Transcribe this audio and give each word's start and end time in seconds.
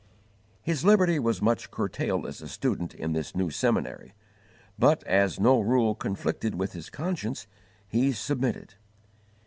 His 0.63 0.83
liberty 0.83 1.19
was 1.19 1.43
much 1.43 1.69
curtailed 1.69 2.25
as 2.25 2.41
a 2.41 2.47
student 2.47 2.95
in 2.95 3.13
this 3.13 3.35
new 3.35 3.51
seminary, 3.51 4.15
but, 4.79 5.03
as 5.03 5.39
no 5.39 5.59
rule 5.59 5.93
conflicted 5.93 6.55
with 6.55 6.73
his 6.73 6.89
conscience, 6.89 7.45
he 7.87 8.11
submitted. 8.11 8.73